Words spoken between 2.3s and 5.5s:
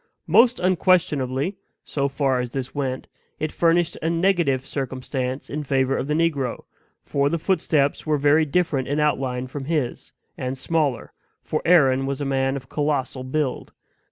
as this went, it furnished a negative circumstance